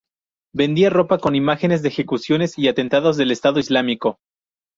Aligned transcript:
Vendía 0.51 0.89
ropa 0.89 1.19
con 1.19 1.35
imágenes 1.35 1.83
de 1.83 1.89
ejecuciones 1.89 2.57
y 2.57 2.67
atentados 2.67 3.17
del 3.17 3.29
Estado 3.29 3.59
Islámico. 3.59 4.17